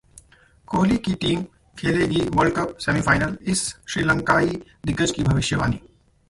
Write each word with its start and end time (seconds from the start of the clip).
कोहली 0.67 0.97
की 0.97 1.13
टीम 1.13 1.43
खेलेगी 1.77 2.21
world 2.35 2.55
cup 2.55 2.75
semifinal, 2.85 3.37
इस 3.43 3.63
श्रीलंकाई 3.87 4.61
दिग्गज 4.85 5.11
की 5.11 5.23
भविष्यवाणी 5.23 5.79